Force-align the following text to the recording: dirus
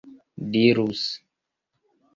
dirus 0.51 1.03